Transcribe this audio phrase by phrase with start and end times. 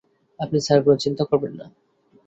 [0.39, 1.65] আপনি স্যার কোনো চিন্তা করবেন না।